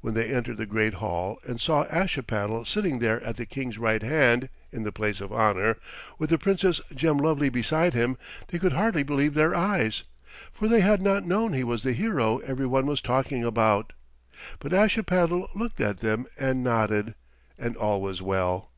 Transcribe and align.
When 0.00 0.14
they 0.14 0.34
entered 0.34 0.56
the 0.56 0.66
great 0.66 0.94
hall 0.94 1.38
and 1.46 1.60
saw 1.60 1.84
Ashipattle 1.84 2.64
sitting 2.64 2.98
there 2.98 3.22
at 3.22 3.36
the 3.36 3.46
King's 3.46 3.78
right 3.78 4.02
hand 4.02 4.48
in 4.72 4.82
the 4.82 4.90
place 4.90 5.20
of 5.20 5.32
honor, 5.32 5.76
with 6.18 6.30
the 6.30 6.38
Princess 6.38 6.80
Gemlovely 6.92 7.50
beside 7.50 7.94
him, 7.94 8.18
they 8.48 8.58
could 8.58 8.72
hardly 8.72 9.04
believe 9.04 9.34
their 9.34 9.54
eyes, 9.54 10.02
for 10.52 10.66
they 10.66 10.80
had 10.80 11.00
not 11.00 11.24
known 11.24 11.52
he 11.52 11.62
was 11.62 11.84
the 11.84 11.92
hero 11.92 12.38
every 12.38 12.66
one 12.66 12.86
was 12.86 13.00
talking 13.00 13.44
about. 13.44 13.92
But 14.58 14.72
Ashipattle 14.72 15.46
looked 15.54 15.80
at 15.80 15.98
them 15.98 16.26
and 16.36 16.64
nodded, 16.64 17.14
and 17.56 17.76
all 17.76 18.02
was 18.02 18.20
well. 18.20 18.72